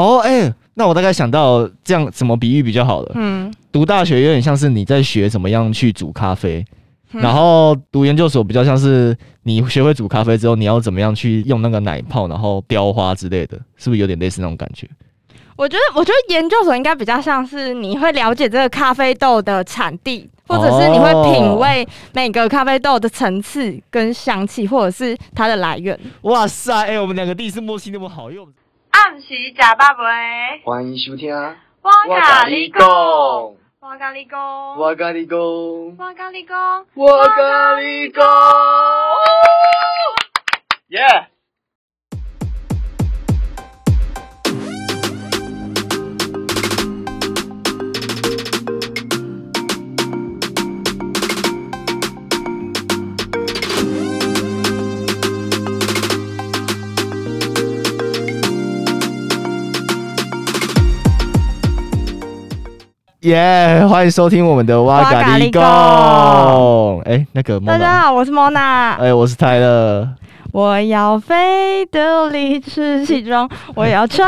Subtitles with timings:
[0.00, 3.12] 哦，哎、那我大概想到这样怎么比喻比较好了。
[3.14, 6.64] 嗯，读大学有点像是你在学怎么样去煮咖啡，
[7.12, 14.88] 嗯然后读研究所比较像是你学会煮咖啡之后，你要怎么样去用那个奶泡，然后雕花之类的，是不是有点类似那种感觉？
[15.56, 25.98] 我觉得，我觉得研究所应该比较像是你会了解这个咖啡豆的产地，或者是你会品味每个咖啡豆的层次跟香气，或者是它的来源。
[26.22, 28.54] 哇塞，哎、我们两个第一次默契那么好，因为我们
[28.90, 30.62] 暗时食饱未？
[30.64, 31.34] 欢迎收听，
[31.82, 31.90] 我
[32.20, 32.88] 甲你讲，
[33.80, 38.24] 我甲你讲，我甲你讲，我甲你讲，我甲你讲，
[40.88, 41.00] 耶！
[63.20, 67.02] 耶欢迎收听我们的哇哇咖喱咖喱贡。
[67.02, 68.96] 哎、那个大家好，我是 Mona。
[68.96, 70.08] 哎、我是泰勒。
[70.52, 74.26] 我要飞得理直气壮，我要唱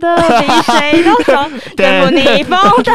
[0.00, 2.92] 得比谁都爽，征服逆风的。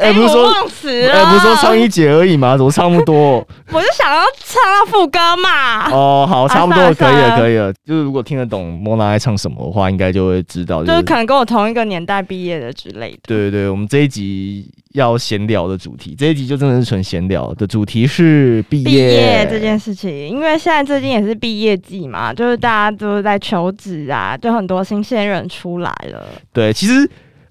[0.00, 1.12] 哎、不是我说，忘词了。
[1.12, 2.56] 哎、不是说唱一节而已吗？
[2.56, 3.46] 怎么差不多？
[3.72, 5.90] 我就想要唱到副歌嘛。
[5.90, 7.72] 哦，好，差不多了，可以了，可以了。
[7.84, 13.18] 就是如果听得懂莫娜在唱什么的话，应该就会知道，就是可能跟我同一个年代毕业的之类的。
[13.26, 26.26] 对对对，我们这一集要闲聊的主题，这一集就真的是纯闲聊的主题是毕业毕业这件事情，因为现在最近也是毕业季嘛，就是大家都在求职啊，就很多新鲜人出来了。
[26.52, 27.08] 对，其实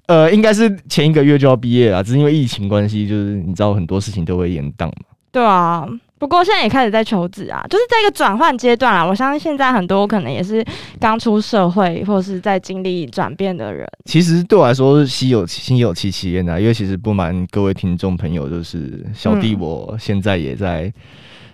[0.07, 4.93] 呃，应该是前一个月就要毕业了，只是因为疫情关系，就是你知道很多事情都会延宕嘛。
[5.31, 5.87] 对啊，
[6.19, 9.03] 不过现在也开始在求职啊，就是在一个转换阶段啊。
[9.03, 10.63] 我相信现在很多可能也是
[10.99, 13.87] 刚出社会或是在经历转变的人。
[14.05, 20.93] 其实对我来说是稀有心有戚戚焉的，因为其实不瞒各位听众朋友，就是小弟嗯我现在也在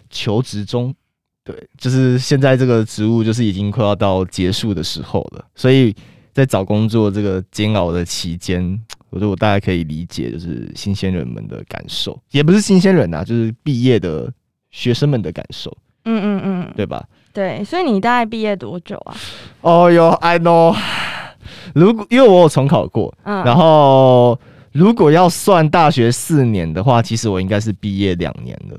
[0.09, 0.93] 求职中。
[1.43, 5.95] 对，就是现在这个职务就是已经快要到结束的时候了，所以
[6.31, 8.79] 在找工作这个煎熬的期间，
[9.09, 14.31] 我觉得我大概可以理解，就是新鲜人们的感受，也不是新鲜人啊，就是毕业的
[14.69, 17.03] 学生们的感受，嗯嗯嗯，对吧？
[17.33, 17.63] 对。
[17.63, 19.15] 所以你大概毕业多久啊？
[19.61, 20.75] 哦哟，I know，
[21.73, 24.39] 如果因为我有重考过，嗯，然后
[24.71, 28.77] 如果要算大学四年的话，其实我应该是毕业两年了。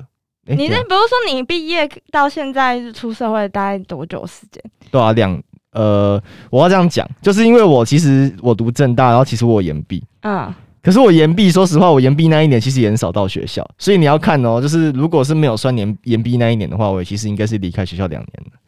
[0.56, 4.62] 你那不是说你毕业到现在出社会大概多久时间？
[4.91, 5.41] 对啊，两
[5.72, 10.53] 呃，我要这样讲，就是因为我其实我读正大，然后其实我有延毕，嗯，
[10.83, 18.59] 可是我研毕，说实话，我研毕那一年其实也很少到学校，所以你要看哦，就是如果是没有算年研毕那一年的话，我其实应该是离开学校两年了。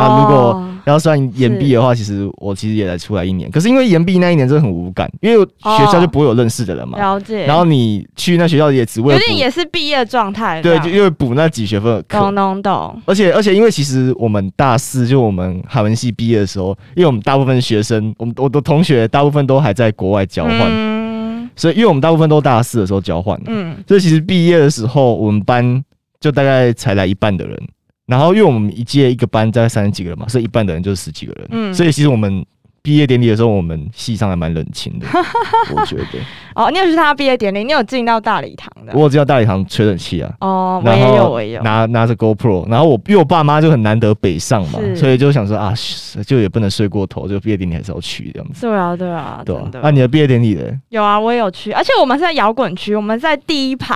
[0.00, 12.18] 啊，如果哦要算延毕的话，其实我其实也才出来一年，可是因为延毕那一年真的很无感，因为学校就不会有认识的人嘛，了解，然后你去那学校也只为有了补点也是毕业状态对，就因为补那几学分的课。
[12.18, 21.48] 懂，懂懂，而且而且因为其实我们大四就我们韩文系毕业的时候，因为我们大部分学生，我们我的同学大部分都还在国外交换，嗯。
[21.54, 25.84] 所以因为我们大部分都大四的时候交换，嗯，所以其实毕业的时候我们班
[26.18, 27.60] 就大概才来一半的人，
[28.10, 32.44] 然后因为我们一届一个班大概三十几个人嘛，所以一半的人就是十几个人，嗯所以其实我们
[32.82, 35.06] 毕业典礼的时候，我们系上还蛮冷清的，
[35.76, 36.04] 我觉得。
[36.54, 38.92] 哦，你有去参加毕业典礼，你有进到大礼堂的？
[38.94, 41.62] 我有知道大礼堂吹冷气啊，哦，我然也有，后我也有。
[41.62, 45.74] 拿拿着 GoPro，然后我因为我爸妈就很难得北上嘛，所以就想说啊，
[46.26, 49.80] 就也不能睡过头，就毕业典礼还是要去这样子，对啊，对啊，对吧、真的。
[49.82, 50.62] 那、你的毕业典礼呢？
[50.88, 53.94] 有啊，我也有去，而且我们是在摇滚区，我们在第一排，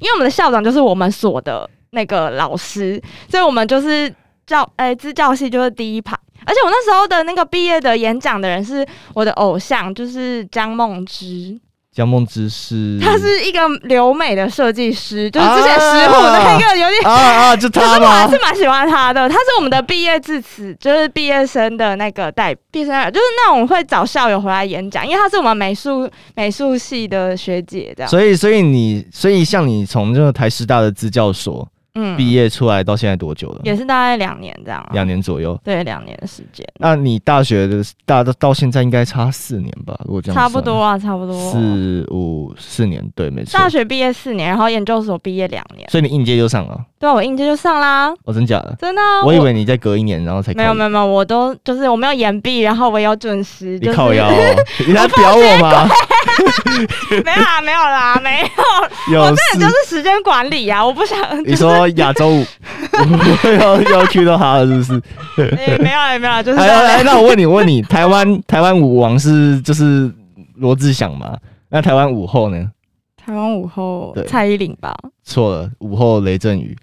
[0.00, 4.12] 因为我们的校长就是我们所的那个老师，所以我们就是
[4.46, 6.18] 教诶支教系就是第一排。
[6.44, 11.56] 而且我那时候的那个毕业的演讲的人是我的偶像，就是江梦之，
[11.92, 18.38] 江梦之是他是一个留美的设计师，就是之前石虎的那个有点啊啊，就可是他吗我还是？
[18.40, 28.10] 蛮喜欢他的，他是我们的毕业致辞，就是毕业生的那个代毕业生，就是那种会找校友回来演讲，因为他是我们美术美术系的学姐，这样。
[28.10, 33.60] 所以，所以你，所以像你从这个台师大的资教所嗯毕业出来到现在多久了？
[33.64, 35.58] 也是大概两年这样、啊，两年左右。
[35.62, 39.98] 对两年的时间，那你大学的大到到现在应该差四年吧？
[40.04, 41.34] 如果这样差不多啊，差不多。
[41.52, 43.58] 四五四年，对，没错。
[43.58, 48.76] 大学毕业四年，然后研究所毕业两年，所以你应届就上了，对啊我应届就上啦，哦，真假的？
[48.78, 55.88] 真的啊、我以为你再隔一年然后才考没有没有没有，我都就是我没有延毕，然后我也有准时，就是你靠腰哦， 你在表我吗？
[57.24, 58.40] 没有啦，没有啦，没
[59.08, 61.18] 有，有我这就是时间管理呀、我不想。
[61.44, 62.46] 你说亚洲舞
[63.58, 65.02] 要要 Q 到他了，是不是？
[65.42, 70.08] 哎、没有啦没有啦，就是哎那我问你，我问你，台湾台湾舞王是就是
[70.54, 71.36] 罗志祥嘛？
[71.68, 72.70] 那台湾舞后呢？
[73.24, 74.94] 台湾舞后蔡依林吧。
[75.24, 76.76] 错了，舞后雷阵雨。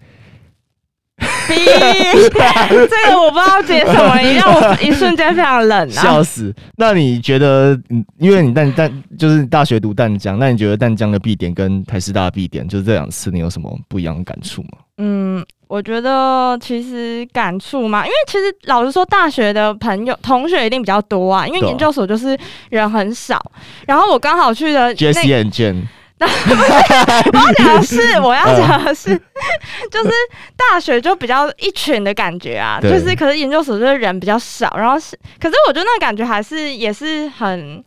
[1.50, 1.56] 逼，
[2.69, 6.24] 这个我不知道接什么，你让我一瞬间非常冷啊笑。
[6.24, 6.54] 死！
[6.78, 14.69] 那你觉得，嗯，因为你淡淡就是大学读淡江，那你觉得淡江的 B 点跟台师大的 B 点，就是这两次你有什么不一样的感触吗？
[14.98, 22.38] 嗯，我觉得其实感触嘛，因为其实老实说，大学的朋友同学一定比较多啊，因为研究所就是
[22.69, 23.42] 人很少。
[23.88, 25.84] 然后我刚好去的那 Jessie and Jen，
[27.33, 29.10] 我要讲的是，我要嗯讲的是，
[29.89, 30.12] 就是
[30.56, 37.83] 大学就比较一群的感觉啊，就是可是研究所就是人比较少，然后是，可是我觉得那个感觉还是也是很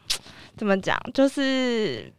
[0.57, 2.13] 怎么讲，就是。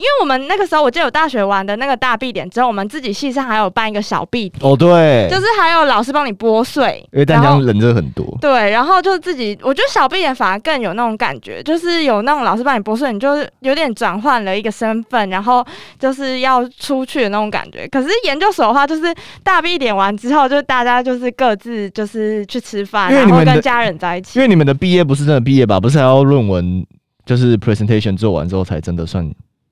[0.00, 15.62] 因为我们那个时候，我记得有大学玩的那个大 B 点之后，我们自己系上还有办一个小 B 点，哦对，就是还有老师帮你拨穗，因为淡然后江人真的很多，对，然后就自己，我觉得小 B 点反而更有那种感觉，就是有那种老师帮你拨穗，你就是有点转换了一个身份，然后
[15.98, 17.86] 就是要出去的那种感觉。
[17.88, 24.42] 可是研究所的话，就是大 B 点完之后，就大家就是各自就是去吃饭，然后跟家人在一起因。
[24.42, 25.78] 为你们的毕业不是真的毕业吧？
[25.78, 26.86] 不是还要论文，
[27.26, 29.30] 就是 presentation 做完之后才真的算，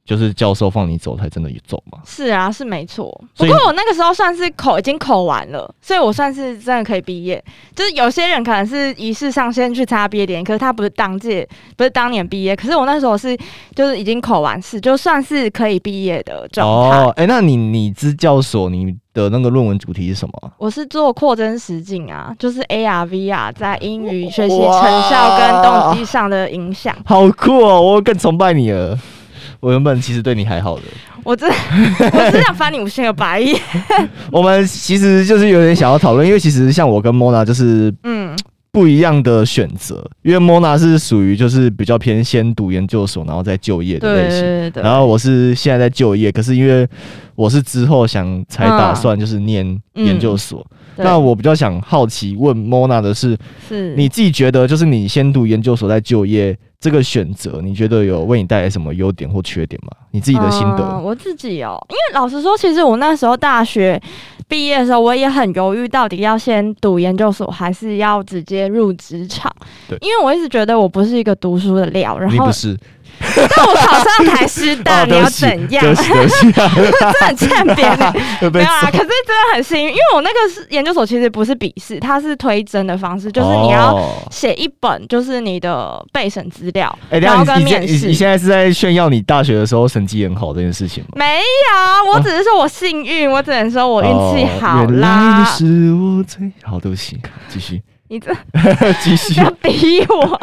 [0.08, 1.98] 就是教授放你走才真的走吗？
[2.06, 3.04] 是啊，是没错。
[3.36, 7.44] 不过我那个时候算是口已经口完了，所以我算是真的可以毕业。
[7.76, 11.46] 就是有些人可能是仪式上先去参加毕业典礼，可是他不是当届，
[11.76, 12.56] 不是当年毕业。
[12.56, 13.36] 可是我那时候是
[13.74, 16.98] 就是已经口完试，就算是可以毕业的状态。
[16.98, 20.50] 哦，哎、那你你资教所你的那个论文主题是什么啊？
[20.56, 26.96] 我是做扩增实境啊，就是 AR、VR 在英语学习成效跟动机上的影响。
[27.04, 27.82] 好酷哦！
[27.82, 28.98] 我更崇拜你了。
[29.60, 30.82] 我原本其实对你还好的，
[31.24, 31.56] 我真的，
[32.12, 33.60] 我真想翻你五星的白眼。
[34.30, 38.36] 我们其实就是有点想要讨论，因为其实像我跟 Mona 就是嗯，
[38.70, 44.40] 不一样的选择，因为 Mona 是属于就是比较偏先读研究所，然后再就业的对类型。
[44.40, 44.82] 对对。
[44.82, 46.86] 然后我是现在在就业，可是因为
[47.34, 50.64] 我是之后想才打算就是念研究所，
[50.96, 53.36] 对那我比较想好奇问 Mona 的是，
[53.68, 59.90] 是你自己觉得就是你先读研究所再就业这个选择，你觉得有为你带来什么优点或缺点吗？
[60.12, 61.00] 你自己的心嗯得？
[61.00, 64.00] 我自己哦，因为老实说，其实我那时候大学
[64.46, 69.52] 毕业的时候，我也很犹豫，到底要先读研究所，还是要直接入职场。
[69.88, 72.78] 对因为我一直觉得我不是一个读书的料，然后你不是？
[73.34, 75.94] 但我考上台师大， 哦，你要怎样？
[75.94, 76.02] 这
[77.26, 78.12] 很欠扁欸
[78.50, 88.12] 没有啊，可是真的很幸运，因为我那个是研究所，其实不是笔试，它是推甄的方式，就是你要哦写一本，就是你的备审资料，哎、然后跟面试你你。
[88.14, 91.10] 现在是在炫耀你大学的时候成绩很好这件事情吗？
[91.16, 95.44] 没有，我只是说我幸运，我只能说我运气好哦原来啦。
[95.44, 97.18] 是我最好，对不起，
[97.48, 98.32] 继续你这
[99.02, 99.40] 继续 不。
[99.40, 100.40] 要逼我。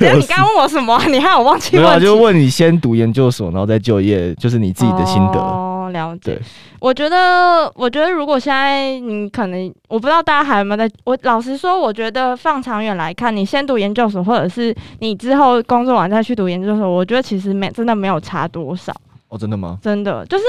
[0.16, 1.04] 你刚刚问我什么啊？
[1.06, 2.04] 你害我忘记问题。
[2.04, 5.38] 就问你先读研究所，然后再就业，就是你自己的心得。
[5.38, 6.40] 哦，了解。
[6.80, 10.88] 我觉得，我觉得如果现在你可能，我不知道大家还有没有在。
[11.04, 18.94] 我老实说，我觉得放长远来看，你先读研究所，或者是你之后工作完再去读研究所，我觉得其实没真的没有差多少，
[19.28, 19.76] 哦，真的吗？
[19.82, 20.44] 真的就是，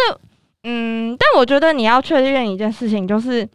[0.65, 3.47] 嗯，但我觉得你要确认一件事情，就是。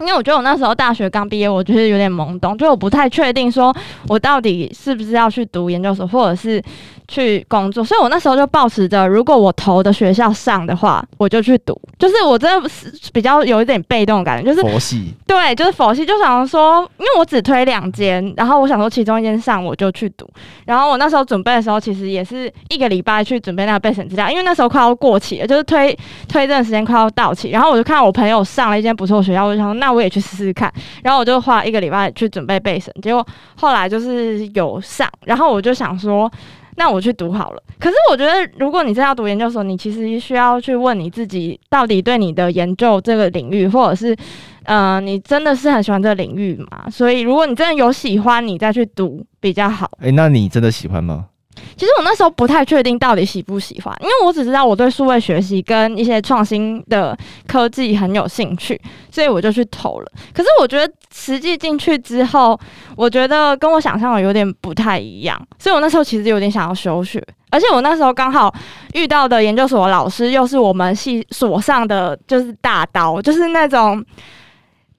[0.00, 3.74] 因为我觉得我那时候大学刚毕业，我就是有点懵懂，就我不太确定说
[4.08, 6.62] 我到底是不是要去读研究所，或者是
[7.06, 11.78] 去工作，所以我那时候就抱持着，如果我投的学校上的话，我就去读。
[11.98, 20.26] 就是我真的是比较有一点被动的感觉，就是佛系对，就是佛系，就想说，因为我只推两间，然后我想说其中一间上我就去读。
[20.64, 27.50] 然后我那时候准备的时候，其实也是一个礼拜去准备那个备审资料，因为那时候快要过期了，就是推推荐的时间快要到期。
[27.50, 30.72] 然后我就看到我朋友上了一间不错的学校，我就想说，那我也去试试看。
[31.02, 36.30] 然后我就花一个礼拜去准备备审，结果后来就是有上，然后我就想说。
[36.76, 37.62] 那我去读好了。
[37.78, 44.16] 可是我觉得，如果你真的要读研究所，你其实需要去问你自己，到底对你的研究这个领域，或者是，
[44.62, 46.88] 呃，你真的是很喜欢这个领域吗？
[46.90, 49.90] 所以，如果你真的有喜欢，你再去读比较好。
[50.00, 51.26] 哎、那你真的喜欢吗？
[51.76, 57.16] 其实我那时候不太确定到底喜不喜欢，因为我只知道我对数位学习跟一些创新的
[57.46, 58.80] 科技很有兴趣，
[59.10, 60.12] 所以我就去投了。
[60.32, 62.58] 可是我觉得实际进去之后，
[62.96, 67.22] 我觉得跟我想象的有点不太一样，所以我那时候其实有点想要休学。
[67.52, 68.54] 而且我那时候刚好
[68.94, 74.02] 遇到的研究所老师，又是我们系所上的就是大刀，就是那种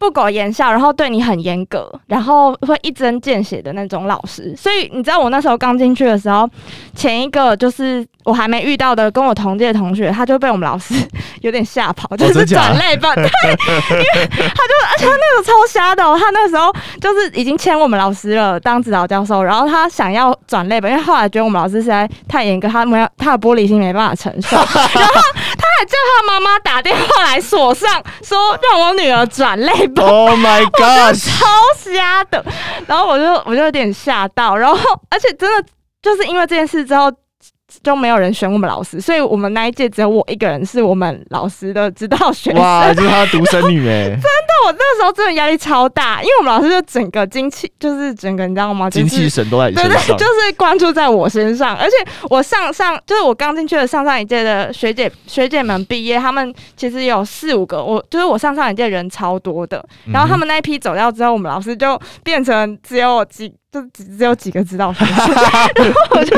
[0.02, 4.52] 不苟言笑，然后对你很严格，然后会一针见血的那种老师。
[4.58, 6.50] 所以你知道我那时候刚进去的时候，
[6.96, 10.96] 前一个就是我还没遇到的跟我同届的同学，他就被我们老师
[11.42, 13.24] 有点吓跑，就是转类吧，对，
[13.94, 25.22] 因为他就而且他那个超瞎的、哦，他那时候就是已经签我们老师了当指导教授，然后他想要转类吧，因为后来觉得我们老师实在太严格，他没有他的玻璃心没办法承受， 然后
[25.58, 27.90] 他还叫他妈妈打电话来锁上，
[28.22, 30.06] 说让我女儿转泪包。
[30.06, 31.16] Oh my god！
[31.16, 32.46] 超瞎的，
[32.86, 34.78] 然后我就我就有点吓到，然后
[35.10, 35.68] 而且真的
[36.00, 37.12] 就是因为这件事之后。
[37.82, 42.60] 就没有人选我们老师，所以我们那一届只有我一个人是我们老师的指导学生。
[42.60, 44.24] 哇，就是他独生女哎，但
[44.66, 48.90] 我那时候真的压力超大，因为我们老师就整个精气，就是整个你知道吗？
[48.90, 50.26] 就是精气神都在你对对，就。
[50.42, 51.96] 是关注在我身上，而且
[52.28, 66.36] 我上上就是我刚进去的上上一届的学姐学姐们毕业，他们其实有四五个，我就是我上上一届人超多的，然后他们那一批走掉之后，我们老师就变成只有几就只只有几个指导学生， 然后我就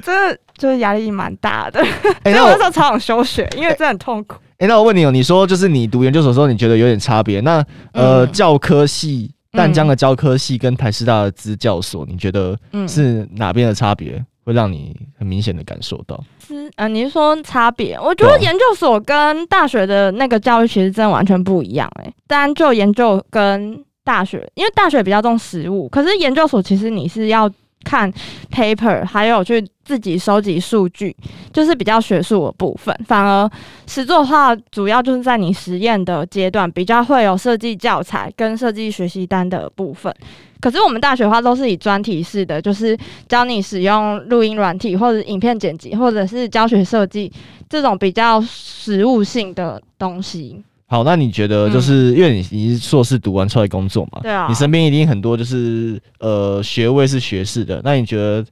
[0.00, 1.80] 真的就是压力蛮大的，
[2.22, 4.36] 哎，所以我那时候超想休学，因为真的很痛苦。
[4.60, 7.40] 哎，那我问你哦，你说就是你读研究所的时候，你觉得有点差别？
[7.40, 16.22] 那呃，嗯教科系淡江的教科系跟台师大的资教所，你觉得嗯，是哪边的差别会让你很明显的感受到？
[16.46, 17.98] 是啊，你是说差别？
[17.98, 27.50] 我觉得研究所跟大学的那个教育其实真的完全不一样诶、单就研究跟大学，因为大学比较重实务，可是研究所其实你是要
[27.84, 28.12] 看
[28.52, 31.14] paper，还有去自己收集数据，
[31.52, 32.94] 就是比较学术的部分。
[33.06, 33.50] 反而
[33.86, 40.14] 实作的话，主要就是在你实验的阶段，比较会有设计教材跟设计学习单的部分。
[40.60, 42.96] 可是我们大学的话都是以专题式的，就是
[43.26, 47.32] 教你使用录音软体或者影片剪辑，或者是教学设计
[47.66, 50.62] 这种比较实务性的东西。
[50.90, 54.18] 好，那你觉得就是、因为你你是硕士读完出来工作嘛？
[54.18, 58.44] 嗯对啊你身边一定很多就是呃学位是学士的，那你觉得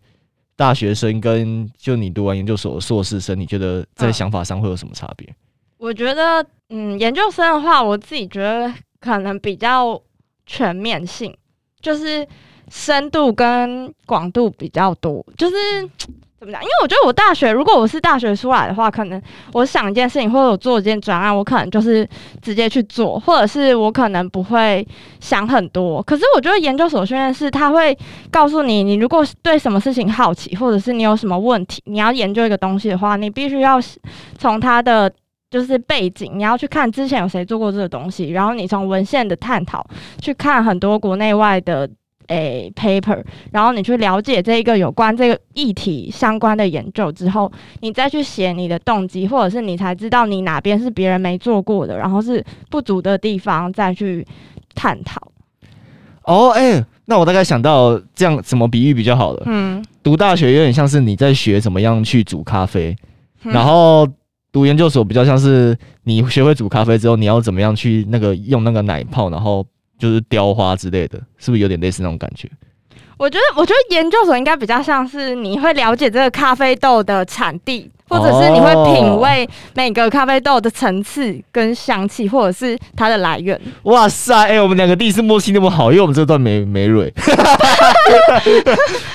[0.54, 5.28] 大学生跟就你读完研究所的硕士生，你觉得在嗯想法上会有什么差别？
[5.78, 10.00] 我觉得，嗯，研究生的话，我自己觉得可能比较
[10.46, 11.36] 全面性，
[11.80, 12.24] 就是
[12.70, 15.54] 深度跟广度比较多，就是。
[16.38, 16.62] 怎么讲？
[16.62, 19.20] 因为我觉得我大学，如果我是大学出来的话，可能
[19.52, 22.08] 我想一件事情，或者我做一件专案，我可能就是
[22.40, 24.86] 直接去做，或者是我可能不会
[25.18, 26.00] 想很多。
[26.02, 27.96] 可是我觉得研究所训练是，他会
[28.30, 33.80] 告诉你，你如果对什么事情好奇，或者是你有什么问题，你要研究一个东西的话，你必须要
[34.38, 35.12] 从它的
[35.50, 39.84] 就是背景，你要去看之前有谁做过这个东西，然后你从文献的探讨
[40.20, 41.88] 去看很多国内外的
[42.28, 54.26] 诶、paper，然后你去了解这一个有关这个议题相关的研究之后，你再去写你的动机，或者是你才知道你哪边是别人没做过的，然后是不足的地方再去
[54.74, 55.20] 探讨。
[56.24, 59.42] 哦，哎、那我大概想到这样怎么比喻比较好了。
[59.46, 62.94] 嗯，读大学有点像是你在学怎么样去煮咖啡，
[63.44, 64.06] 嗯然后
[64.52, 69.64] 读研究所比较像是你学会煮咖啡之后，你要怎么样去那个用那个奶泡，然后
[69.98, 72.48] 就是雕花之类的，是不是有点类似那种感觉？
[73.16, 83.60] 我觉得，我觉得研究所应该比较像是你会了解这个咖啡豆的产地，或者是你会品味每个咖啡豆的层次跟香气，或者是它的来源。
[83.82, 87.12] 哇塞，哎、我们两个第一次默契那么好，因为我们这段没没蕊。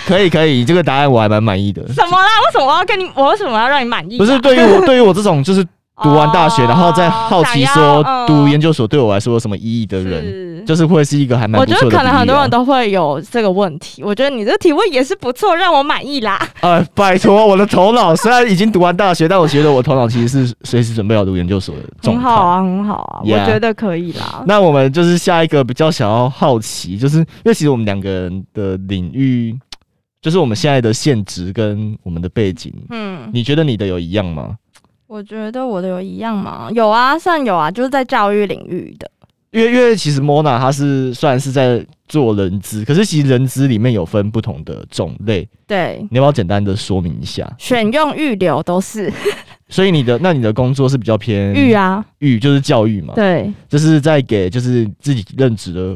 [0.05, 1.81] 可以可以，这个答案我还蛮满意的。
[1.93, 2.27] 什么啦？
[2.45, 3.09] 为什么我要跟你？
[3.15, 5.65] 我为什么要让你满意啊、不是对于我对于我这种就是
[6.01, 12.03] 读完大学，哦然后再好奇说读研究所对我来说有什么意义的人，是就是会是一个还蛮我觉不错的比喻啊。
[12.03, 14.01] 得可能很多人都会有这个问题。
[14.03, 16.39] 我觉得你这个提问也是不错，让我满意啦。
[16.61, 22.23] 呃， 拜托，我的头脑虽然已经读完大学，但我觉得我头脑其实是随时准备要读研究所的状态。
[22.23, 24.43] 很好啊，很好啊我觉得可以啦。
[24.47, 29.55] 那我们就是下一个比较想要好奇，就是因为其实我们两个人的领域，
[30.21, 34.55] 就是我们现在的现职跟我们的背景，嗯，你觉得你的有一样吗？
[35.13, 36.71] 我觉得我的有一样吗？
[36.73, 39.07] 有啊，算有啊，就是在教育领域的。
[39.51, 47.47] 因为因为其实 Mona 她是算是在做人资，可是其实人资里面有分不同的种类，对，你要不要简单的说明一下？
[47.59, 49.13] 选用预留都是
[49.69, 55.95] 所以你的那你的工作是比较偏 育啊，育就是教育嘛，对，就是在给就是自己任职的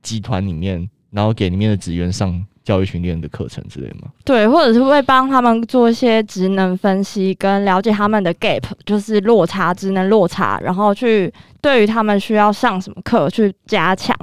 [0.00, 4.10] 集团里面，然后给里面的职员上教育训练的课程之类吗？
[4.26, 11.32] 对，或者是会帮他们做一些职能分析，跟了解他们的 gap，就是落差、职能落差，然后去
[11.62, 14.14] 对于他们需要上什么课去加强，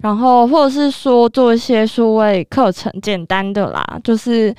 [0.00, 4.54] 然后或者是说做一些数位课程，简单的啦，就是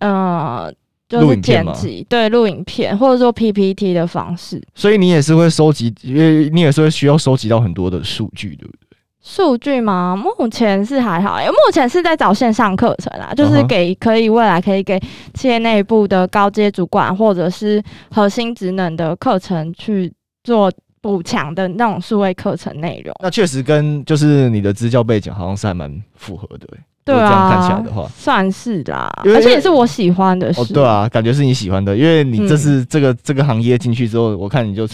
[0.00, 0.72] 呃。
[1.08, 8.89] 就是剪辑，对，录影片或者说 PPT 的方式，所以你也是会收集，因为你也是会需要收集到很多的数据，对不对？
[9.22, 10.16] 数据吗？
[10.16, 14.98] 目前是还好，因为目前是在找线上课程啊，就是给可以未来可以给
[15.34, 20.10] 企业内部的高阶主管或者是核心职能的课程去
[20.42, 20.72] 做
[21.02, 23.14] 补强的那种数位课程内容。
[23.22, 26.78] 那确实跟就是你的支教背景好像是还蛮符合的、欸。
[27.02, 30.60] 对啊这样啊，看起来的话，算是啦，而且也是我喜欢的事。
[30.60, 34.86] 哦，对啊，感觉是你喜欢的，因为你这嗯是这个、这个行业进去之后，我看你就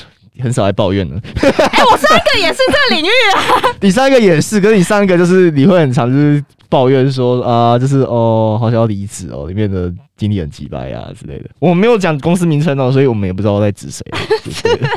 [0.43, 1.21] 很少来抱怨了。
[1.43, 11.51] 哎、我上一个也是这个领域啊， 你上一个也是，可是你上一个就是你会很常就是抱怨说啊、就是哦，好想要离职哦，里面的经理很鸡掰啊之类的。
[11.59, 14.05] 我没有讲公司名称哦，所以我们也不知道在指谁。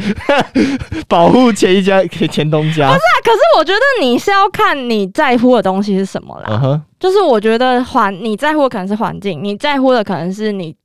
[1.08, 2.88] 保护前一家前东家。
[2.88, 6.82] 不是啊可是我觉得你是要看你在乎的东西是什么啦。
[7.00, 10.76] 就是我觉得环你在乎的可能是环境，你在乎的可能是你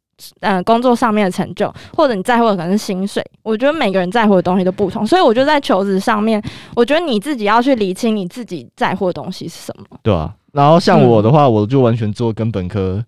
[0.41, 3.25] 呃工作上面的成就，或者你在乎的可能是薪水。
[3.43, 6.43] 我觉得每个人在乎的东西都不同，所以我觉得在求职上面，
[6.75, 9.99] 我觉得你自己要去理清你自己在乎的东西是什么。
[10.03, 10.33] 对啊。
[10.53, 13.05] 然后像我的话，我就完全做跟本科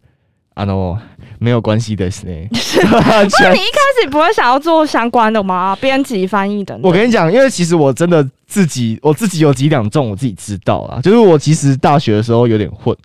[0.54, 0.98] 啊 no
[1.38, 2.32] 没有关系的 是呢。
[2.50, 5.76] 那全你一开始不会想要做相关的吗？
[5.80, 6.90] 编辑、翻译等等。
[6.90, 11.00] 我跟你讲，因为其实我真的自己，我自己有几两重，我自己知道啊。
[11.00, 12.96] 就是我其实大学的时候有点混，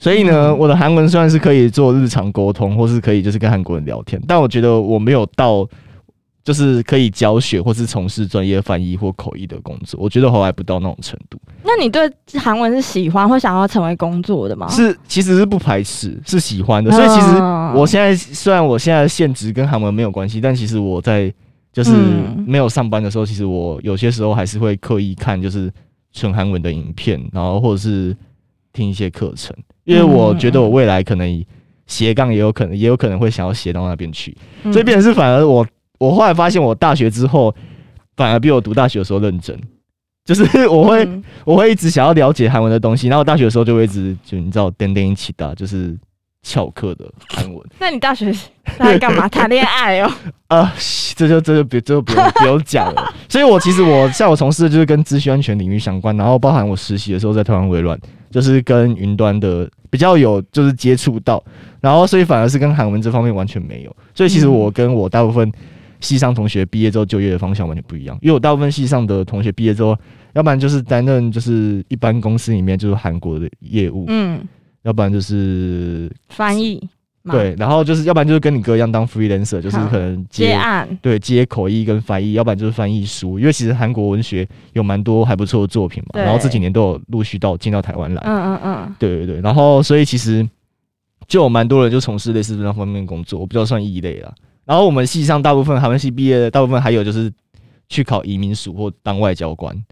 [0.00, 5.68] 所以呢，嗯我的韩文虽然是可以做日常沟通，或是可以就是跟韩国人聊天，但我觉得我没有到
[6.42, 10.00] 就是可以教学或是从事专业翻译或口译的工作。
[10.02, 11.38] 我觉得我还不到那种程度。
[11.62, 14.66] 那你对韩文是喜欢，会想要成为工作的吗？
[14.68, 16.90] 是其实是不排斥，是喜欢的。
[16.90, 21.32] 所以其实嗯我现在虽然我现在的现职跟韩文没有关系，但其实我在
[21.74, 25.70] 就是嗯没有上班的时候，其实我有些时候还是会刻意看就是
[26.14, 28.16] 纯韩文的影片，然后或者是
[28.72, 31.44] 听一些课程，因为我觉得我未来可能
[31.86, 35.66] 斜杠也有可能也有可能会想要斜到那边去，嗯所以变成是反而我
[35.98, 37.54] 我后来发现我大学之后
[38.16, 39.58] 反而比我读大学的时候认真。
[40.22, 45.98] 就是我会、嗯我会一直想要了解韩文的东西，然后大学的时候就会一直就你知道颠颠一起打，就是
[46.42, 48.32] 翘课的韩文那你大学
[48.78, 49.26] 在干嘛？
[49.28, 50.12] 谈恋爱哦。
[50.46, 50.72] 啊，
[51.16, 53.12] 这就这就别这就不用 不用讲了。
[53.28, 57.98] 所以我其实我像我从事的就是跟资讯安全领域相关，然后包含我实习的时候在台湾微软，
[58.30, 61.42] 就是跟云端的比较有就是接触到，
[61.80, 63.96] 然后所以反而是跟韩文这方面完全没有。
[64.14, 65.50] 所以其实嗯我跟我大部分
[66.00, 69.96] 系上同学毕业之后就业的方向完全不一样，因为我大部分系上的同学毕业之后，
[70.32, 74.40] 要不然就是担任就是一般公司里面就是韩国的业务，嗯，
[74.82, 76.88] 要不然就是翻译嘛
[77.24, 80.88] 对，然后就是要不然就是跟你哥一样当 freelancer，就是可能接案。
[81.02, 90.48] 对接口译跟翻译，要不然就是翻译书，因为其实韩国文学有蛮多还不错的作品嘛，然后这几年都有陆续到进到台湾来，嗯嗯嗯，对对对，然后所以其实
[91.28, 94.34] 就有蛮多人就从事类似那方面工作，我比较算异类了。
[94.64, 97.30] 然后我们系上大部分韩文系毕业的，大部分还有就是
[97.88, 99.82] 去考移民署或当外交官，哦，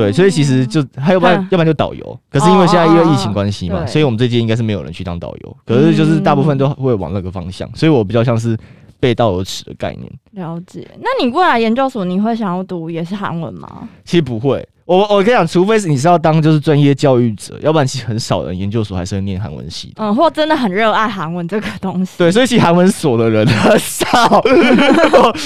[0.00, 8.56] 对，所以其实就还有不然嗯要不然就导游，可是因为现在因为疫情关系嘛，所以我们最近应该是没有人去当导游，可是就是大部分都会往那个方向，所以我比较像是
[8.98, 10.10] 背道而驰的概念。
[10.32, 10.88] 了解。
[11.00, 13.88] 那你未来研究所你会想要读也是韩文吗？
[14.04, 20.02] 其实不会，我我跟你讲，除非是你是要当就是专业教育者，要不然其实很少人研究所还是会念韩文系的。
[20.04, 22.12] 嗯，或真的很热爱韩文这个东西。
[22.18, 24.08] 对，所以其实韩文所的人很少。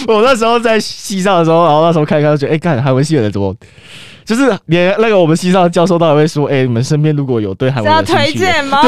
[0.09, 3.55] 我我那时候在系上的时候，然后那时候看一看，就觉得，哎、看韩文系的人怎么，
[4.25, 8.79] 就是连那个我们西上的教授都还会说， 哎、你们身边如果有对韩文的，推荐吗？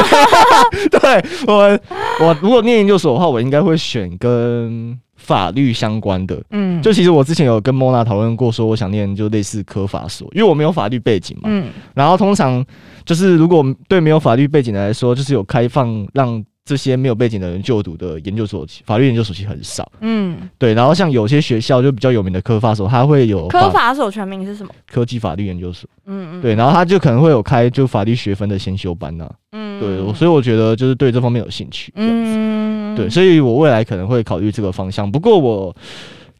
[0.91, 1.79] 对我，
[2.21, 6.41] 我如果念研究所的话，我应该会选跟法律相关的。
[6.51, 11.43] 嗯，就其实我之前有跟莫娜讨论过，说我想念就类似科法所，因为我没有法律背景嘛。
[11.45, 12.63] 嗯然后通常
[13.05, 19.89] 就是如果对没有法律背景的来说，就是有开放让这些没有背景的人就读的研究所，法律研究所其实很少。
[20.01, 24.73] 嗯，对，然后像有些学校就比较有名的科法所，它会有科法所全名是什么？
[24.91, 29.79] 科技法律研究所，嗯嗯，对，然后它就可能会有开就法律学分的先修班呐、嗯。
[29.79, 35.09] 对，所以我觉得就是对这方面有兴趣，嗯，嗯，对，所以我未来可能会考虑这个方向。
[35.09, 35.73] 不过我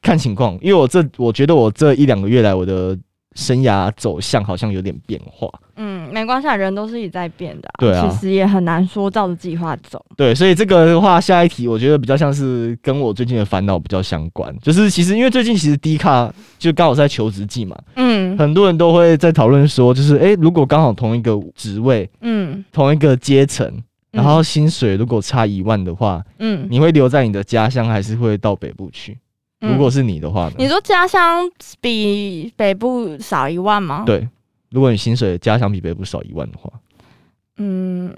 [0.02, 2.98] 看情况，因为我这我觉得我这一两个月来我的
[3.36, 10.04] 生涯走向好像有点变化，嗯，没关系，啊，人都是在变的、对啊其实也很难说照着计划走。
[10.16, 23.72] 对，所以这个的话，下一题我觉得比较像是跟我最近的烦恼比较相关，就是其实因为最近其实低卡就刚好是在求职季嘛，嗯很多人都会在讨论说，就是诶，如果刚好同一个职位、嗯，同一个阶层，
[24.12, 29.18] 然后薪水如果差一万的话，嗯，你会留在你的家乡，还是会到北部去？
[29.62, 30.54] 嗯如果是你的话呢？
[30.60, 31.42] 你说家乡
[31.82, 34.28] 比北部少一万吗？，对，
[34.72, 36.72] 如果你薪水家乡比北部少一万的话，
[37.58, 38.14] 嗯，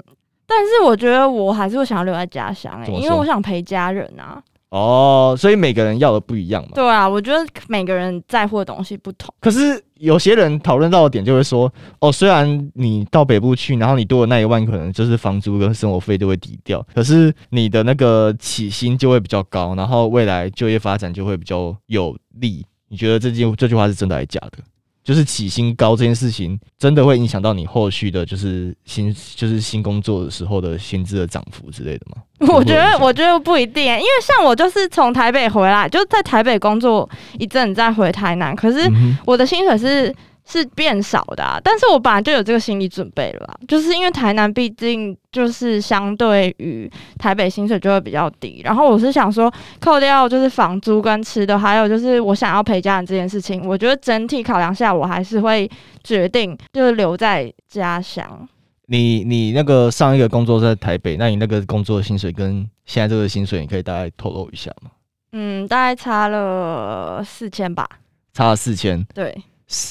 [0.46, 4.42] 但是我觉得我还是会想要留在家乡哎、怎么说因为我想陪家人啊。
[4.70, 6.70] 哦，所以每个人要的不一样嘛。
[6.74, 9.34] 对啊，我觉得每个人在乎的东西不同。
[9.40, 22.64] 可是有些人讨论到的点就会说，哦，虽然你到北部去，然后你多的那一万可能就是房租跟生活费都会抵掉，可是你的那个起薪就会比较高，然后未来就业发展就会比较有利。
[22.86, 24.58] 你觉得这句这句话是真的还是假的？
[25.02, 32.22] 就是起薪高这件事情，真的会影响到你后续的，就是新就是新工作的时候的薪资的涨幅之类的吗？
[32.54, 37.08] 我觉得，我觉得不一定欸，因为像我就是从台北回来，就在台北工作
[37.38, 38.90] 一阵，再回台南，可是
[39.26, 40.14] 我的薪水是
[40.50, 55.70] 是变少的、啊，但是我本来就有这个心理准备了啦，就是因为台南毕竟就是相对于台北薪水就会比较低，然后我是想说扣掉就是房租跟吃的，还有就是我想要陪家人这件事情，我觉得整体考量下，我还是会
[56.02, 58.48] 决定就是留在家乡。
[58.86, 64.90] 你你那个上一个工作在台北，那你那个工作的薪水跟现在这个薪水，你可以大概透露一下吗？
[65.30, 67.88] 嗯，大概差了四千吧。
[68.32, 69.36] 差了四千，对，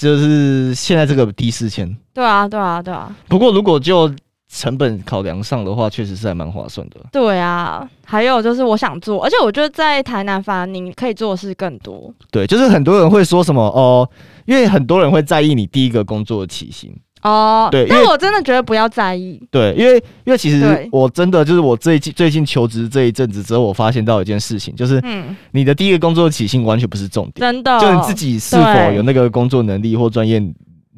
[0.01, 1.95] 就是现在这个低四千。
[2.13, 4.13] 对啊，对啊，对啊，不过如果就
[4.51, 6.97] 成本考量上的话，确实是还蛮划算的。
[7.11, 7.89] 对啊。
[8.03, 12.11] 还有就是我想做，而且我觉得在台南反而你可以做的事更多。
[12.31, 14.09] 对，就是很多人会说什么哦，
[14.45, 16.91] 因为很多人会在意你第一个工作的起薪。
[17.21, 19.41] 哦，对因为但我真的觉得不要在意。
[19.51, 27.79] 对，因为因为其实对我真的就是我最近最近求职这一阵子之后，我发现到一件事情，就是嗯，你的第一个工作的起薪完全不是重点，真的。
[27.79, 30.41] 就你自己是否对有那个工作能力或专业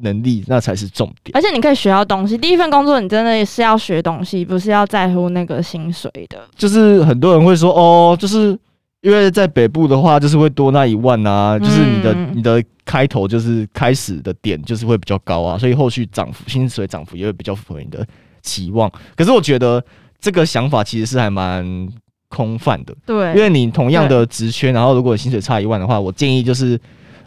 [0.00, 1.36] 能力，那才是重点。
[1.36, 2.36] 而且你可以学到东西。
[2.36, 6.38] 第一份工作你真的是要学东西，不是要在乎那个薪水的。
[6.56, 8.58] 就是很多人会说哦，就是
[9.02, 18.06] 因为在北部的话，就是会多那一万啊，就是你的、嗯你的开头就是开始的点就是会比较高啊，所以后续涨幅薪水涨幅也会比较符合你的
[18.40, 18.90] 期望。
[19.14, 19.84] 可是我觉得
[20.18, 21.88] 这个想法其实是还蛮
[22.28, 26.80] 空泛的，对，因为你同样的职缺，然后如果薪水差一万的话，我建议就是。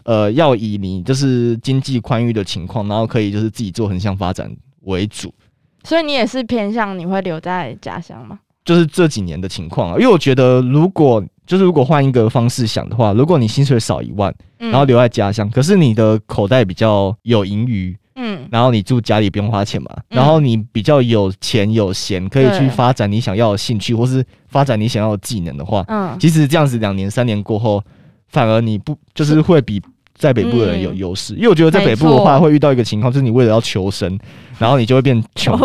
[0.08, 5.34] 呃，要以你就是经济宽裕的情况，然后可以就是自己做横向发展为主。
[5.84, 8.38] 所以你也是偏向你会留在家乡吗？
[8.66, 14.72] 就是这几年的情况啊，因为我觉得如果就是如果换一个方式想的话，如果你薪水少一万，嗯。
[14.72, 18.48] 然后留在家乡，可是你的口袋比较有盈余，嗯。
[18.52, 20.18] 然后你住家里不用花钱嘛，嗯。
[20.18, 27.84] 然后你比较有钱有闲，可以去发展你想要的兴趣，或是发展你想要的技能的话，嗯，其实这样子两年三年过后，
[28.30, 29.80] 反而你不就是会比。
[30.18, 34.18] 在北部的人有嗯优势，因为我觉得在北部的话会遇到一个情况，就是你为了要求生，
[34.58, 35.58] 然后你就会变穷。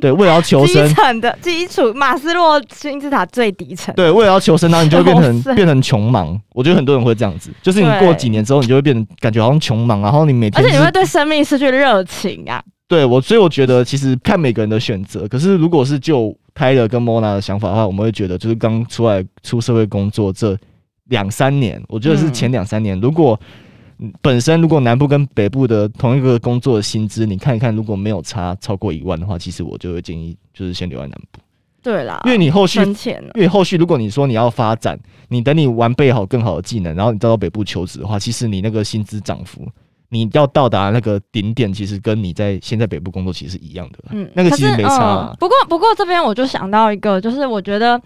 [0.00, 3.94] 对，为了要求生基，层的基础，马斯洛金字塔最底层。
[3.94, 6.40] 对，为了要求生，然后你就会变成变成穷忙。
[6.54, 12.62] 我觉得很多人会这样子，就是你过几年之后，你就会变成感觉好像穷忙，然后你每天、就是、而且你会对生命失去热情啊！
[12.88, 15.28] 对我，所以我觉得其实看每个人的选择。
[15.28, 20.56] 可是如果是就 Tyler 跟 Mona 的想法的话，我们会觉得就是刚出来出社会工作这
[21.10, 23.46] 两三年，我觉得是嗯前两三年，如果嗯
[24.22, 31.40] 本身如果南部跟北部的同一个工作的薪资，你看一看，如果没有差超过一万的话，其实我就会建议就是先留在南部，
[31.82, 32.80] 对啦，因为你后续。
[32.80, 39.68] 因为后续如果你说你要发展，你等你完备好更好的技能，然后你再到北部求职的话，其实你那个薪资涨幅，
[40.08, 43.98] 你要到达那个顶点，其实跟你在现在北部工作其实是一样的。
[44.12, 45.36] 嗯那个其实没差。
[45.38, 48.00] 不过不过这边我就想到一个，就是我觉得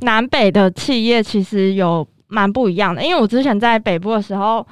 [0.00, 4.66] 南北的企业其实有蛮不一样的，因为我之前在北部的时候。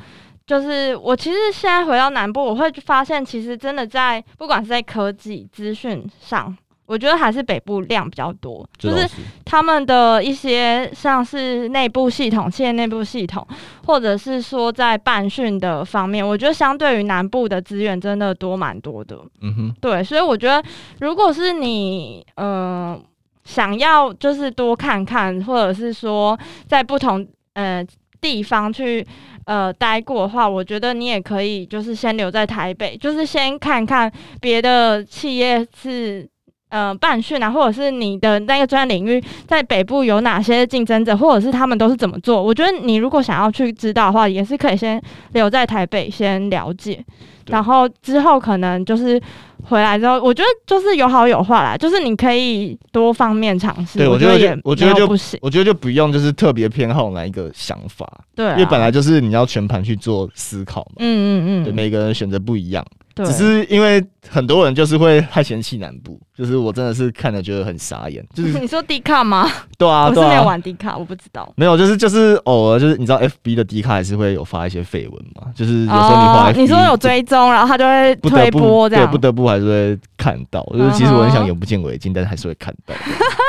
[0.53, 8.69] 就是我其实现在回到南部，我会发现其实真的在不管是在科技资讯上，我觉得还是北部量比较多。
[8.77, 9.09] 就是
[9.47, 13.47] 他们的一些像是内部系统、企业内部系统，
[13.87, 19.19] 或者是说在办训的方面，我觉得相对于南部的资源真的多蛮多的。
[19.41, 20.63] 嗯哼，对，所以我觉得
[21.01, 23.01] 如果是你呃
[23.45, 27.83] 想要就是多看看，或者是说在不同呃
[28.23, 29.07] 地方去
[29.45, 36.27] 呃待过的话，我觉得你也可以就是先留在台北，就是先看看别的企业是。
[36.73, 42.43] 呃，办训啊，或者是你的那个专业领域在北部有哪些竞争者，或者是他们都是怎么做？
[42.43, 44.99] 我觉得你如果想要去知道的话，也是可以先
[45.35, 47.05] 留在台北先了解，
[47.49, 49.21] 然后之后可能就是
[49.63, 53.99] 回来之后，我觉得就是有好有坏啦，就是你可以多方面尝试。
[53.99, 60.97] 对我觉得也我觉得就不行，我觉得就不用就是特别偏好哪一个想法，对啊、因为本来就是你要全盘去做思考嘛。
[60.99, 69.51] 嗯嗯嗯，对，每个人选择不一样，对，只是因为很多人就是会太嫌弃南部，就是我真的是看了觉得很傻眼，就是 你说迪卡吗？
[69.79, 71.53] 对啊，我是没有玩迪卡，我不知道。
[71.57, 79.11] 没有，就是就是偶尔就是你知道 F B 的 D 卡还是会有发一些绯闻嘛，就是有时候你发哦你说有追踪，然后他就会推不得不对播这样。
[79.11, 82.95] 不得不还是会看到，就是其实我很想眼不见为净，但是还是会看到。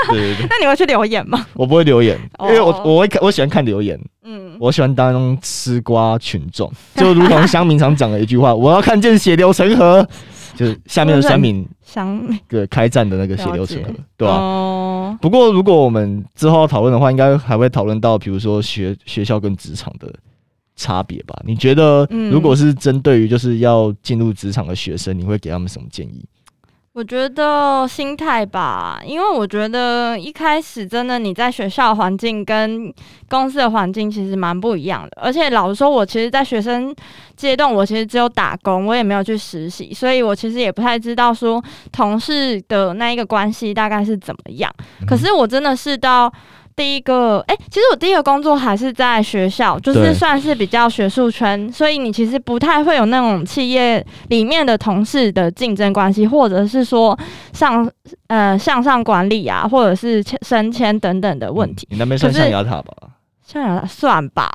[0.10, 1.46] 对对对， 那你会去留言吗？
[1.54, 10.08] 我不会留言，因为我哦我会看我喜欢看留言，嗯，嗯，我喜欢当吃瓜群众， 就如同乡民常讲的一句话：“我要看见血流成河。
[10.56, 20.14] ”就是下面的酸民想个开战的那个血流成河对吧、哦，不过，如果我们之后要讨论的话，应该还会讨论到，比如说学学校跟职场的
[20.76, 21.36] 差别吧？
[21.44, 26.24] 你觉得，嗯如果是针对于就是要进入职场的学生，你会给他们什么建议？
[26.94, 32.94] 我觉得心态吧，因为我觉得一开始真的你在学校环境跟
[33.28, 36.96] 公司的环境其实蛮不一样的，而且老实说，我其实，在学生
[37.36, 41.60] 阶段，我其实只有打工，我也没有去实习，所以我其实也不太知道说
[41.92, 44.72] 同事的那一个关系大概是怎么样。
[45.08, 46.32] 可是我真的是到
[46.76, 57.18] 第一个，哎、其实我第一个工作还是在学校，就是算是比较学术圈，所以你其实不太会有那种企业里面的同事的竞争关系，或者是说
[57.54, 57.90] 上
[58.28, 61.88] 呃向上管理啊，或者是迁升迁等等的问题。
[61.92, 62.94] 嗯你那边算象牙塔吧？
[63.46, 64.50] 象牙塔算吧，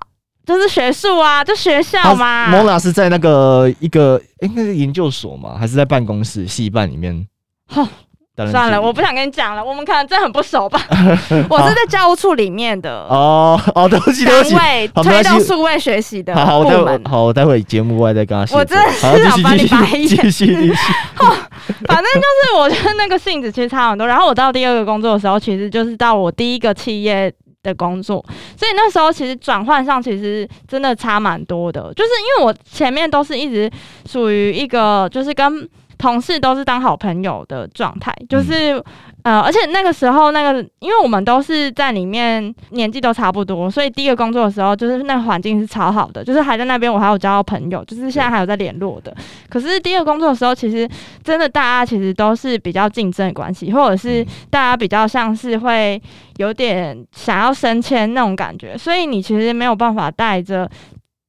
[0.44, 2.52] 就是学术啊，就学校他嘛。
[2.52, 7.26] Mona 是在那个一个应该是研究所嘛，还是在办公室系办里面
[7.68, 7.82] 吼？
[7.84, 8.07] 担任
[8.46, 10.80] 算了，我不想跟你讲了，我们可能真的很不熟吧。
[11.48, 17.00] 我是在教务处里面的哦 哦，对不起对不起，单位推动数位学习的好好，我待会。
[17.04, 18.56] 好，我待会节目外再跟他。
[18.56, 20.74] 我真的是想把你续继续白眼继续继续。
[21.86, 24.06] 反正就是我觉得那个性质其实差很多。
[24.06, 28.24] 然后我到第二个工作的时候，其实就是到我第一个企业的工作，
[28.56, 31.92] 所以那时候其实转换上其实真的差蛮多的。
[31.94, 33.70] 就是因为我前面都是一直
[34.08, 38.82] 属于一个就是跟同事都是当好朋友的状态，就是、
[39.24, 49.14] 呃，而且那个时候那个，因为我们都是在里面年纪都差不多，所以第一个工作的时候，就是那个环境是超好的，就是还在那边我还有交到朋友，就是现在还有在联络的。
[49.50, 50.88] 可是第二个工作的时候，其实
[51.24, 56.00] 真的大家其实都是比较竞争的关系，或者是大家比较像是会
[56.36, 60.70] 有点想要升迁那种感觉，所以你其实没有办法带着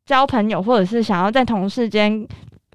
[0.06, 2.26] 交朋友，或者是想要在同事间，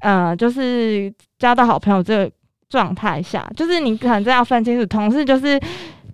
[0.00, 1.12] 呃，就是
[1.44, 2.30] 交到好朋友这个
[2.70, 5.60] 状态下，就是你可能真要分清楚，同事就是。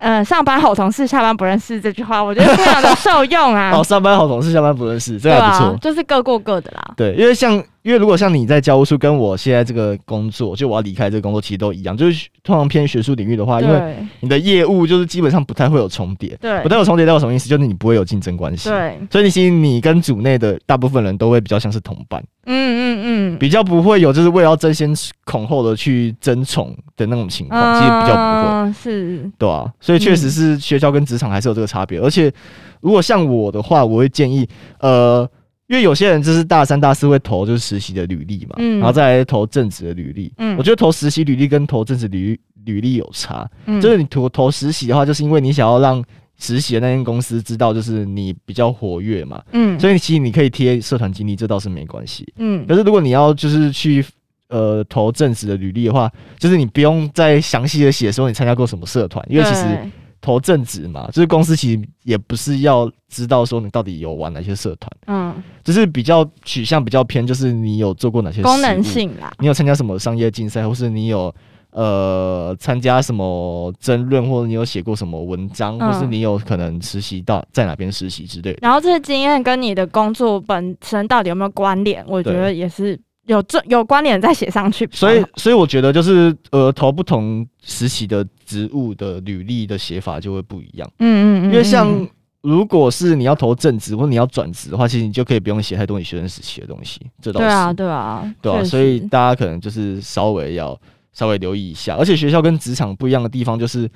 [0.03, 3.69] 呃，上班好同事，下班不认识这句话，我觉得非常的受用啊。
[3.77, 5.77] 哦，上班好同事，下班不认识，这对个还不错啊，。
[5.79, 6.81] 就是各过各的啦。
[6.97, 17.49] 对，因为像因为如果像你在教务处跟我现在这个工作，就我要离开这个工作，其实都一样，就是通常偏学术领域的话，因为你的业务就是基本上不太会有重叠，对不太有重叠代表什么意思？
[17.49, 18.69] 就是你不会有竞争关系。
[18.69, 24.93] 对，所以你其实你跟组内的大部分人都会比较像是同伴，嗯嗯嗯，比较不会有就是为了要争先
[25.25, 28.51] 恐后的去争宠的那种情况，其实比较不会。
[28.61, 31.99] 嗯是，对啊，所以确实是学校跟职场还是有这个差别。
[31.99, 32.31] 而且
[32.79, 34.47] 如果像我的话，我会建议，
[34.79, 35.27] 呃，
[35.71, 38.77] 因为有些人就是大三、大四会投就是实习的履历嘛，嗯。
[38.79, 40.29] 然后再来投正职的履历。
[40.37, 40.57] 嗯。
[40.57, 43.79] 我觉得投实习履历跟投正职履履历有差，嗯。
[43.79, 46.03] 就是你投投实习的话，就是因为你想要让
[46.37, 52.27] 实习的那间公司知道，就是你比较活跃嘛，嗯，所以其实你可以贴社团经历，这倒是没关系。
[52.35, 52.67] 嗯。
[52.67, 54.05] 可是如果你要就是去
[54.49, 59.89] 呃投正职的履历的话，就是你不用再详细的写说你参加过什么社团，因为其实对
[60.21, 71.33] 投正职嘛，就是公司其实也不是要知道说你到底有玩哪些社团，嗯就是比较取向比较偏，就是你有做过哪些功能，性啦，你有参加什么商业竞赛，或是你有。
[71.73, 78.59] 呃，参加什么争论，或者你有写过什么文章，嗯或是你有可能实习到在哪边实习之类的。
[78.61, 82.03] 然后这些经验跟你的工作本身到底有没有关联？
[82.09, 82.99] 我觉得也是
[83.31, 84.87] 有这有关联再写上去。
[84.91, 90.91] 所以，所以我觉得就是呃，投不同时期的职务的履历的写法就会不一样。
[90.99, 92.07] 嗯，嗯嗯嗯，因为像嗯
[92.41, 100.77] 如果是你要投正职或者你要转职的话，其实你就可以不用写太多你学生时期的东西，这倒是对啊对啊对啊，所以大家可能就是稍微要
[101.13, 101.95] 稍微留意一下。
[101.95, 103.89] 而且学校跟职场不一样的地方就是，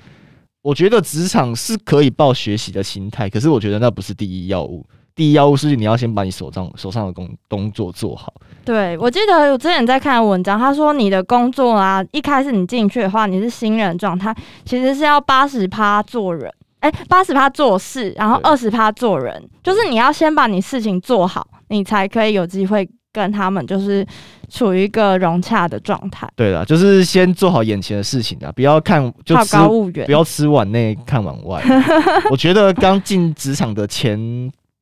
[0.62, 4.86] 我觉得职场是可以抱学习的心态，可是我觉得那不是第一要务。
[5.16, 8.32] 第一要务是你要先把你手上手上的工工作做好。
[8.66, 24.06] 对，我记得我之前在看文章，他说你的工作啊，一开始你进去的话，你是新人状态，其实是要八十趴做人，哎，八十趴做事，然后二十趴做人，就是你要先把你事情做好，你才可以有机会跟他们就是
[24.50, 30.12] 处于一个融洽的状态，对啦，就是先做好眼前的事情啊，不要看就好吃高骛远不。
[30.12, 31.62] 要吃碗内看碗外。
[32.30, 34.18] 我觉得刚进职场的前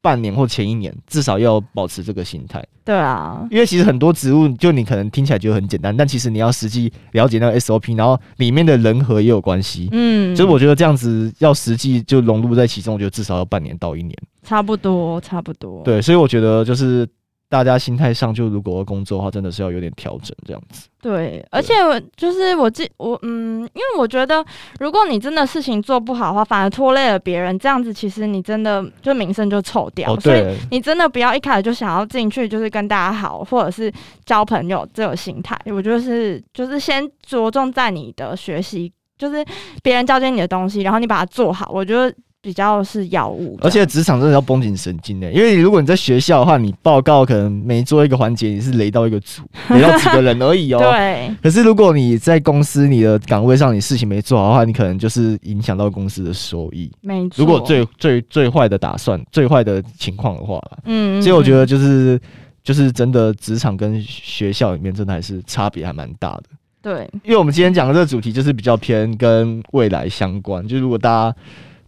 [0.04, 9.88] 半年或前一年，至少要保持这个心态，对啊，因为其实很多植物，就你可能听起来觉得很简单，但其实你要实际了解那个 SOP，然后里面的人和也有关系。
[9.92, 14.14] 嗯，所以我觉得这样子要实际就融入在其中，我觉得至少要半年到一年。
[14.42, 17.08] 差不多，差不多。，对，所以我觉得就是
[17.48, 20.88] 大家心态上，就如果要工作的话，真的是要有点调整这样子。
[21.00, 24.44] 对，而且我就是我记我嗯，因为我觉得
[24.80, 30.12] 如果你真的事情做不好的话，反而拖累了别人，这样子其实你真的就名声就臭掉。
[30.12, 33.92] 哦，所以对，你真的不要一开始就想要进去，就是跟大家好，或者是
[34.24, 35.56] 交朋友这种心态。
[35.66, 39.44] 我觉得是就是先着重在你的学习，就是
[39.82, 41.70] 别人交接你的东西，然后你把它做好。
[41.72, 42.12] 我觉得
[42.44, 50.78] 比较是药物，而且职场真的要绷紧神经的，因为如果你在学校的话，你报告可能每做一个环节，你是雷到一个组，雷到几个人而已哦。
[50.84, 56.92] 对可是如果你在公司你的岗位上，你事情没做好的话，你可能就是影响到公司的收益。
[57.00, 57.36] 没错。
[57.38, 62.20] 如果最最最坏的打算、最坏的情况的话啦，嗯，所以我觉得得就是
[62.62, 66.44] 就是真的职场跟学校里面真的还是差别还蛮大的。
[66.82, 71.36] 对因为我们今天讲的这个主题就是比较偏跟未来相关，就如果大家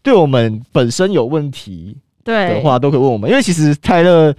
[0.06, 3.28] 对我们本身有问题的话，都可以问我们。
[3.28, 4.32] 因为其实泰勒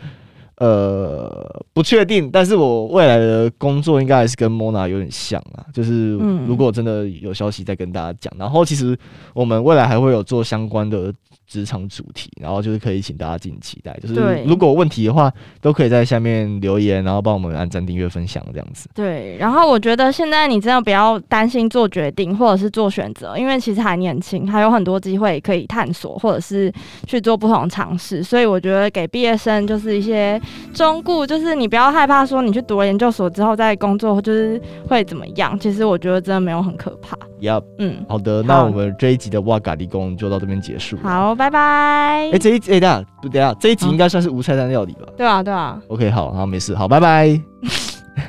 [0.59, 8.33] 呃不确定，但是我未来的工作应该还是跟 Mona 有点像啊，就是嗯如果真的有消息再跟大家讲。
[8.39, 8.97] 然后其实
[9.33, 11.13] 我们未来还会有做相关的
[11.47, 13.97] 职场主题，然后就是可以请大家敬请期待。
[14.01, 15.31] 就是如果有问题的话，
[15.61, 18.89] 都可以在下面留言，然后帮我们按赞、订阅、分享这样子。
[18.93, 26.71] 对，然后我觉得现在你真的不要担心做决定或者是做选择，因为其实还年轻，还有很多机会可以探索，或者是
[27.05, 28.21] 去做不同的尝试。
[28.21, 30.39] 所以我觉得给毕业生就是一些
[30.73, 35.57] 忠顾，就是你不要害怕说你去读了研究所之后在工作就是会怎么样。
[35.57, 37.17] 其实我觉得真的没有很可怕。
[37.41, 42.29] Yup，嗯，好的，那我们这一集的哇咖喱工就到这边结束。，好，拜拜。
[42.31, 45.79] 哎、这一哎、等一下不等下，这一集应该算是无菜单料理吧、对啊，对啊。
[45.87, 47.39] o k 好，好，没事，好，拜拜。